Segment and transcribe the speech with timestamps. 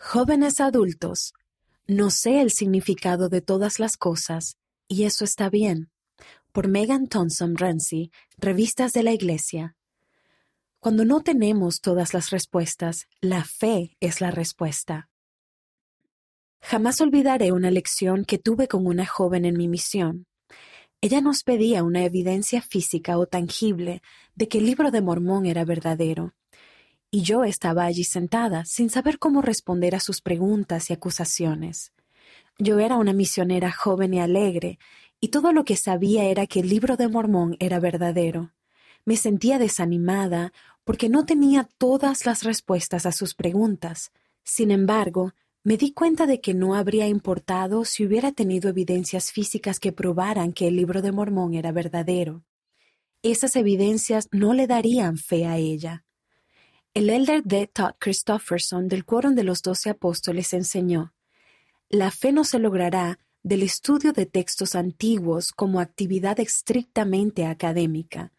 [0.00, 1.34] Jóvenes adultos,
[1.88, 5.90] no sé el significado de todas las cosas, y eso está bien.
[6.52, 9.76] Por Megan Thompson Ramsey, Revistas de la Iglesia.
[10.78, 15.10] Cuando no tenemos todas las respuestas, la fe es la respuesta.
[16.60, 20.26] Jamás olvidaré una lección que tuve con una joven en mi misión.
[21.00, 24.00] Ella nos pedía una evidencia física o tangible
[24.36, 26.34] de que el libro de Mormón era verdadero
[27.10, 31.92] y yo estaba allí sentada, sin saber cómo responder a sus preguntas y acusaciones.
[32.58, 34.78] Yo era una misionera joven y alegre,
[35.20, 38.52] y todo lo que sabía era que el libro de Mormón era verdadero.
[39.04, 40.52] Me sentía desanimada
[40.84, 44.12] porque no tenía todas las respuestas a sus preguntas.
[44.44, 45.32] Sin embargo,
[45.64, 50.52] me di cuenta de que no habría importado si hubiera tenido evidencias físicas que probaran
[50.52, 52.44] que el libro de Mormón era verdadero.
[53.22, 56.04] Esas evidencias no le darían fe a ella.
[56.98, 57.68] El elder D.
[57.68, 61.14] Todd Christofferson del Quórum de los Doce Apóstoles enseñó,
[61.88, 68.32] La fe no se logrará del estudio de textos antiguos como actividad estrictamente académica.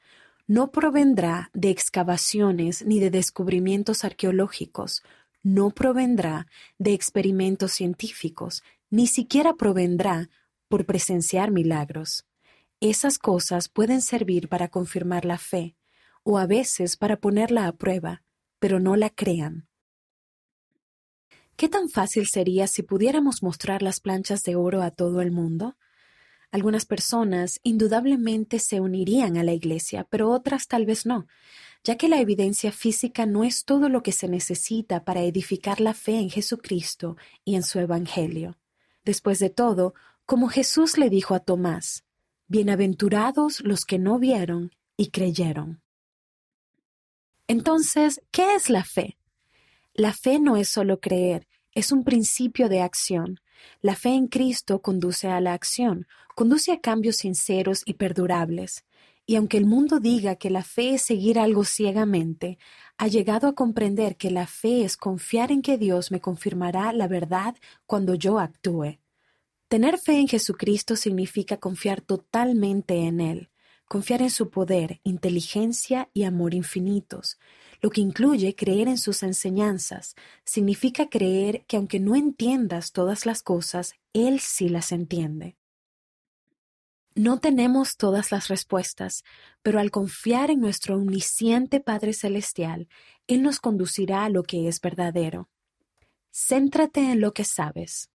[0.45, 5.03] No provendrá de excavaciones ni de descubrimientos arqueológicos,
[5.41, 6.45] no provendrá
[6.79, 10.29] de experimentos científicos, ni siquiera provendrá
[10.67, 12.25] por presenciar milagros.
[12.81, 15.77] Esas cosas pueden servir para confirmar la fe,
[16.23, 18.21] o a veces para ponerla a prueba,
[18.59, 19.67] pero no la crean.
[21.55, 25.75] ¿Qué tan fácil sería si pudiéramos mostrar las planchas de oro a todo el mundo?
[26.51, 31.27] Algunas personas indudablemente se unirían a la Iglesia, pero otras tal vez no,
[31.83, 35.93] ya que la evidencia física no es todo lo que se necesita para edificar la
[35.93, 38.57] fe en Jesucristo y en su Evangelio.
[39.03, 39.93] Después de todo,
[40.25, 42.03] como Jesús le dijo a Tomás,
[42.47, 45.81] Bienaventurados los que no vieron y creyeron.
[47.49, 49.17] Entonces, ¿qué es la fe?
[49.95, 53.39] La fe no es solo creer, es un principio de acción.
[53.81, 58.85] La fe en Cristo conduce a la acción, conduce a cambios sinceros y perdurables.
[59.25, 62.59] Y aunque el mundo diga que la fe es seguir algo ciegamente,
[62.99, 67.07] ha llegado a comprender que la fe es confiar en que Dios me confirmará la
[67.07, 67.55] verdad
[67.87, 68.99] cuando yo actúe.
[69.69, 73.49] Tener fe en Jesucristo significa confiar totalmente en Él
[73.89, 77.39] confiar en su poder, inteligencia y amor infinitos,
[77.81, 80.15] lo que incluye creer en sus enseñanzas.
[80.45, 85.57] Significa creer que aunque no entiendas todas las cosas, Él sí las entiende.
[87.15, 89.23] No tenemos todas las respuestas,
[89.63, 92.87] pero al confiar en nuestro omnisciente Padre Celestial,
[93.27, 95.49] Él nos conducirá a lo que es verdadero.
[96.31, 98.11] Céntrate en lo que sabes.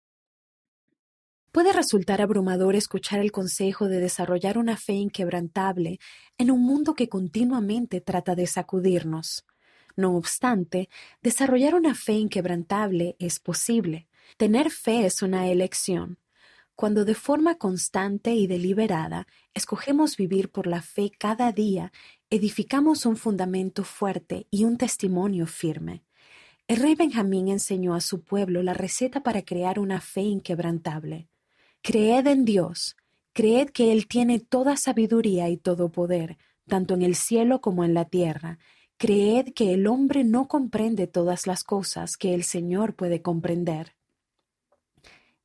[1.55, 6.01] Puede resultar abrumador escuchar el consejo de desarrollar una fe inquebrantable
[6.37, 9.47] en un mundo que continuamente trata de sacudirnos.
[9.95, 10.89] No obstante,
[11.23, 14.09] desarrollar una fe inquebrantable es posible.
[14.37, 16.19] Tener fe es una elección.
[16.75, 21.93] Cuando de forma constante y deliberada escogemos vivir por la fe cada día,
[22.31, 26.03] edificamos un fundamento fuerte y un testimonio firme.
[26.67, 31.29] El rey Benjamín enseñó a su pueblo la receta para crear una fe inquebrantable.
[31.87, 32.97] Creed en Dios,
[33.35, 37.93] creed que Él tiene toda sabiduría y todo poder, tanto en el cielo como en
[37.93, 38.59] la tierra.
[38.97, 43.97] Creed que el hombre no comprende todas las cosas que el Señor puede comprender.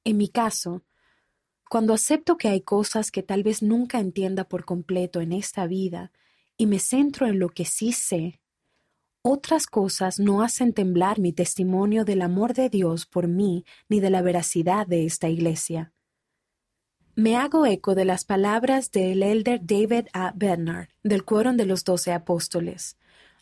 [0.05, 0.85] En mi caso,
[1.69, 6.13] cuando acepto que hay cosas que tal vez nunca entienda por completo en esta vida
[6.55, 8.39] y me centro en lo que sí sé,
[9.21, 14.09] otras cosas no hacen temblar mi testimonio del amor de Dios por mí ni de
[14.09, 15.91] la veracidad de esta iglesia.
[17.19, 20.31] Me hago eco de las palabras del elder David A.
[20.37, 22.95] Bernard, del Quórum de los Doce Apóstoles.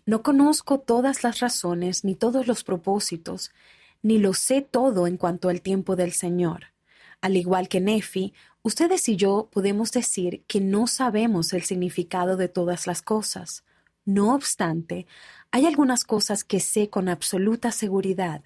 [0.04, 3.52] No conozco todas las razones ni todos los propósitos,
[4.02, 6.74] ni lo sé todo en cuanto al tiempo del Señor.
[7.22, 8.34] Al igual que Nefi,
[8.64, 13.64] ustedes y yo podemos decir que no sabemos el significado de todas las cosas.
[14.06, 15.06] No obstante,
[15.52, 18.42] hay algunas cosas que sé con absoluta seguridad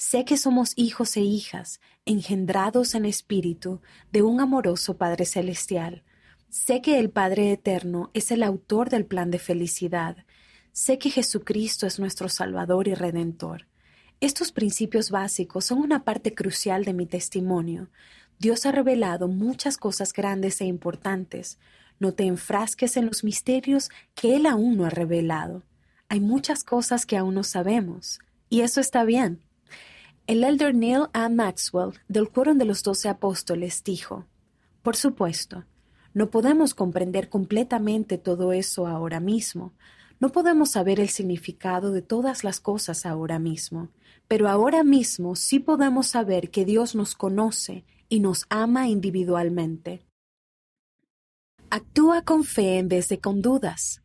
[0.00, 3.80] Sé que somos hijos e hijas, engendrados en espíritu
[4.12, 6.04] de un amoroso Padre Celestial.
[6.48, 10.18] Sé que el Padre Eterno es el autor del plan de felicidad.
[10.70, 13.66] Sé que Jesucristo es nuestro Salvador y Redentor.
[14.20, 17.90] Estos principios básicos son una parte crucial de mi testimonio.
[18.38, 21.58] Dios ha revelado muchas cosas grandes e importantes.
[21.98, 25.64] No te enfrasques en los misterios que Él aún no ha revelado.
[26.08, 29.42] Hay muchas cosas que aún no sabemos, y eso está bien.
[30.28, 31.30] El elder Neil A.
[31.30, 34.26] Maxwell, del Quórum de los Doce Apóstoles, dijo,
[34.82, 35.64] Por supuesto,
[36.12, 39.72] no podemos comprender completamente todo eso ahora mismo,
[40.20, 43.88] no podemos saber el significado de todas las cosas ahora mismo,
[44.26, 50.04] Pero ahora mismo sí podemos saber que Dios nos conoce y nos ama individualmente.
[51.70, 54.02] Actúa con fe en vez de con dudas.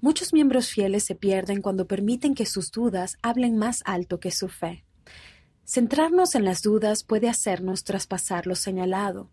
[0.00, 4.46] Muchos miembros fieles se pierden cuando permiten que sus dudas hablen más alto que su
[4.46, 4.86] fe.
[5.68, 9.30] Centrarnos en las dudas puede hacernos traspasar lo señalado.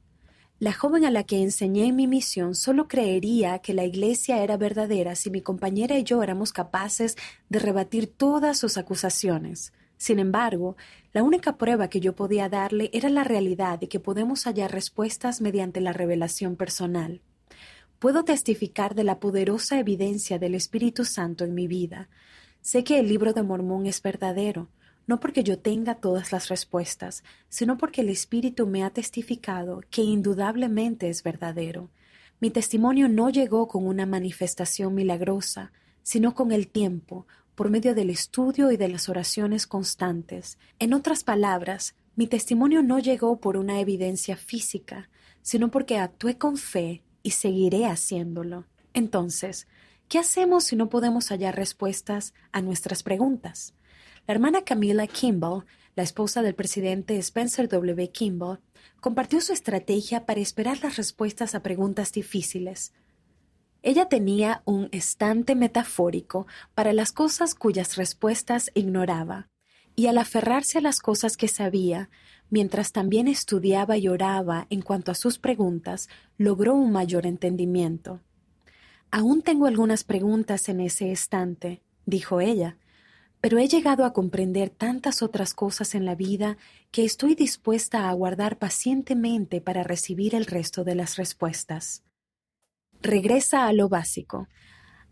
[0.58, 5.16] La joven a la que enseñé mi misión solo creería que la iglesia era verdadera
[5.16, 7.18] si mi compañera y yo éramos capaces
[7.50, 9.74] de rebatir todas sus acusaciones.
[9.98, 10.76] Sin embargo,
[11.12, 15.40] la única prueba que yo podía darle era la realidad de que podemos hallar respuestas
[15.40, 17.22] mediante la revelación personal.
[18.00, 22.10] Puedo testificar de la poderosa evidencia del Espíritu Santo en mi vida.
[22.62, 24.70] Sé que el libro de Mormón es verdadero,
[25.08, 30.02] no porque yo tenga todas las respuestas, sino porque el Espíritu me ha testificado que
[30.02, 31.90] indudablemente es verdadero.
[32.40, 35.72] Mi testimonio no llegó con una manifestación milagrosa,
[36.02, 40.58] sino con el tiempo, por medio del estudio y de las oraciones constantes.
[40.80, 45.10] En otras palabras, mi testimonio no llegó por una evidencia física,
[45.42, 48.66] sino porque actué con fe y seguiré haciéndolo.
[48.94, 49.68] Entonces,
[50.08, 53.74] ¿qué hacemos si no podemos hallar respuestas a nuestras preguntas?
[54.26, 55.66] La hermana Camila Kimball,
[55.96, 58.10] la esposa del presidente Spencer W.
[58.10, 58.62] Kimball,
[59.02, 62.94] compartió su estrategia para esperar las respuestas a preguntas difíciles.
[63.82, 69.50] Ella tenía un estante metafórico para las cosas cuyas respuestas ignoraba,
[69.94, 72.10] y al aferrarse a las cosas que sabía,
[72.50, 78.22] mientras también estudiaba y oraba en cuanto a sus preguntas, logró un mayor entendimiento.
[79.12, 82.78] Aún tengo algunas preguntas en ese estante, dijo ella,
[83.44, 86.56] pero he llegado a comprender tantas otras cosas en la vida
[86.92, 92.04] que estoy dispuesta a aguardar pacientemente para recibir el resto de las respuestas.
[93.02, 94.48] Regresa a lo básico,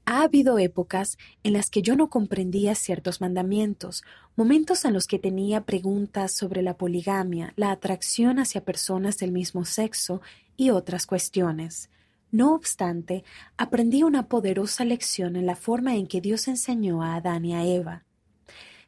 [0.06, 4.02] ha habido épocas en las que yo no comprendía ciertos mandamientos,
[4.38, 9.66] momentos en los que tenía preguntas sobre la poligamia, la atracción hacia personas del mismo
[9.66, 10.22] sexo
[10.56, 11.90] y otras cuestiones.
[12.32, 13.26] No obstante,
[13.58, 17.66] aprendí una poderosa lección en la forma en que Dios enseñó a Adán y a
[17.66, 18.06] Eva.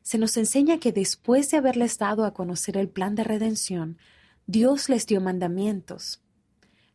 [0.04, 3.98] Se nos enseña que después de haberles dado a conocer el plan de redención,
[4.46, 6.22] Dios les dio mandamientos.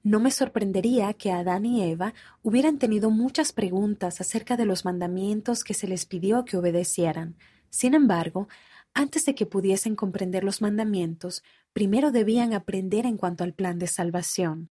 [0.02, 5.64] No me sorprendería que Adán y Eva hubieran tenido muchas preguntas acerca de los mandamientos
[5.64, 7.36] que se les pidió que obedecieran.
[7.70, 8.48] Sin embargo,
[8.94, 13.86] antes de que pudiesen comprender los mandamientos, primero debían aprender en cuanto al plan de
[13.86, 14.70] salvación.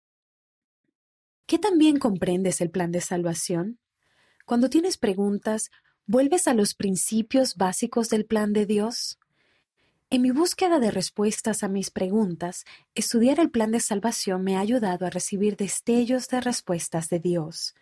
[1.45, 3.79] ¿Qué también comprendes el plan de salvación?
[4.45, 5.71] Cuando tienes preguntas,
[6.07, 9.17] ¿vuelves a los principios básicos del plan de Dios?
[10.11, 12.63] En mi búsqueda de respuestas a mis preguntas,
[12.93, 17.73] estudiar el plan de salvación me ha ayudado a recibir destellos de respuestas de Dios.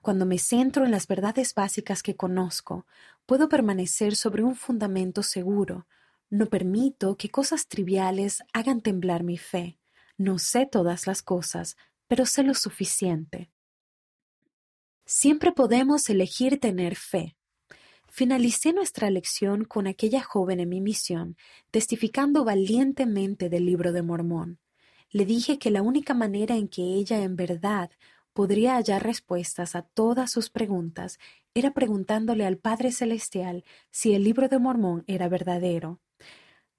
[0.00, 2.86] Cuando me centro en las verdades básicas que conozco,
[3.26, 5.88] puedo permanecer sobre un fundamento seguro.
[6.30, 9.76] No permito que cosas triviales hagan temblar mi fe.
[10.16, 11.76] No sé todas las cosas,
[12.06, 13.50] pero sé lo suficiente.
[15.04, 17.36] Siempre podemos elegir tener fe.
[18.18, 21.36] Finalicé nuestra lección con aquella joven en mi misión,
[21.70, 24.58] testificando valientemente del libro de Mormón.
[25.10, 27.90] Le dije que la única manera en que ella en verdad
[28.32, 31.18] podría hallar respuestas a todas sus preguntas
[31.52, 36.00] era preguntándole al Padre Celestial si el libro de Mormón era verdadero.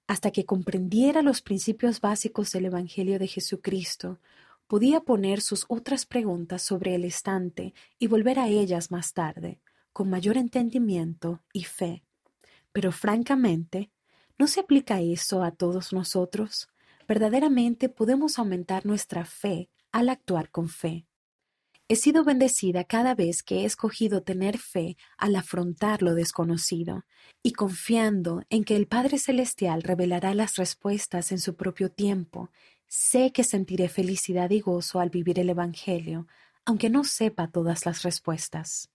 [0.08, 4.18] Hasta que comprendiera los principios básicos del Evangelio de Jesucristo,
[4.66, 9.60] podía poner sus otras preguntas sobre el estante y volver a ellas más tarde
[9.98, 12.04] con mayor entendimiento y fe.
[12.70, 13.90] Pero francamente,
[14.38, 16.68] ¿no se aplica eso a todos nosotros?
[17.08, 21.08] Verdaderamente podemos aumentar nuestra fe al actuar con fe.
[21.88, 27.04] He sido bendecida cada vez que he escogido tener fe al afrontar lo desconocido
[27.42, 32.52] y confiando en que el Padre Celestial revelará las respuestas en su propio tiempo.
[32.86, 36.28] Sé que sentiré felicidad y gozo al vivir el Evangelio,
[36.64, 38.92] aunque no sepa todas las respuestas.